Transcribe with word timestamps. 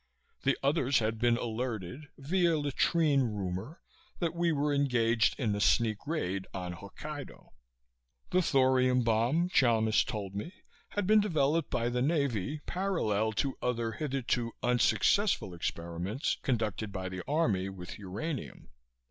The 0.41 0.57
others 0.63 0.97
had 0.97 1.19
been 1.19 1.37
alerted, 1.37 2.07
via 2.17 2.57
latrine 2.57 3.21
rumor, 3.21 3.81
that 4.17 4.33
we 4.33 4.51
were 4.51 4.73
engaged 4.73 5.39
in 5.39 5.53
a 5.53 5.61
sneak 5.61 6.07
raid 6.07 6.47
on 6.55 6.73
Hokkaido. 6.73 7.49
The 8.31 8.41
thorium 8.41 9.03
bomb, 9.03 9.47
Chalmis 9.49 10.03
told 10.03 10.33
me, 10.33 10.53
had 10.89 11.05
been 11.05 11.19
developed 11.21 11.69
by 11.69 11.89
the 11.89 12.01
Navy, 12.01 12.61
parallel 12.65 13.31
to 13.33 13.55
other 13.61 13.91
hitherto 13.91 14.53
unsuccessful 14.63 15.53
experiments 15.53 16.37
conducted 16.41 16.91
by 16.91 17.07
the 17.07 17.21
Army 17.27 17.69
with 17.69 17.99
uranium. 17.99 18.69